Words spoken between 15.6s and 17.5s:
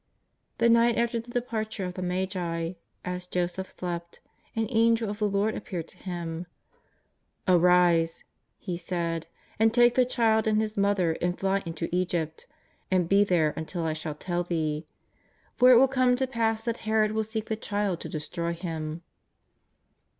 it will come to pass that Herod will seek